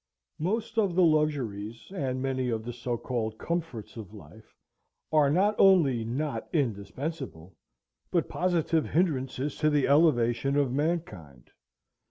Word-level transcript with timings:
Most 0.39 0.79
of 0.79 0.95
the 0.95 1.03
luxuries, 1.03 1.91
and 1.93 2.23
many 2.23 2.49
of 2.49 2.63
the 2.65 2.73
so 2.73 2.97
called 2.97 3.37
comforts 3.37 3.97
of 3.97 4.15
life, 4.15 4.55
are 5.11 5.29
not 5.29 5.53
only 5.59 6.03
not 6.03 6.47
indispensable, 6.51 7.55
but 8.09 8.27
positive 8.27 8.87
hindrances 8.87 9.57
to 9.57 9.69
the 9.69 9.87
elevation 9.87 10.55
of 10.55 10.71
mankind. 10.73 11.51